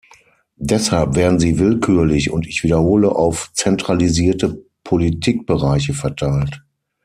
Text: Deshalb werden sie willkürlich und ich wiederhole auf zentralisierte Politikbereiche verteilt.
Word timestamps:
Deshalb 0.55 1.15
werden 1.15 1.37
sie 1.39 1.59
willkürlich 1.59 2.31
und 2.31 2.47
ich 2.47 2.63
wiederhole 2.63 3.11
auf 3.15 3.51
zentralisierte 3.53 4.65
Politikbereiche 4.83 5.93
verteilt. 5.93 6.63